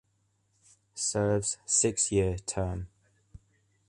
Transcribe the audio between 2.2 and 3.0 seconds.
term.